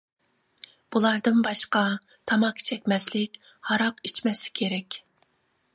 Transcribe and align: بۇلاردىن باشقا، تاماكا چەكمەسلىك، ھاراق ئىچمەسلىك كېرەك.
بۇلاردىن 0.95 1.43
باشقا، 1.47 1.83
تاماكا 2.31 2.67
چەكمەسلىك، 2.71 3.39
ھاراق 3.71 4.05
ئىچمەسلىك 4.11 4.57
كېرەك. 4.63 5.01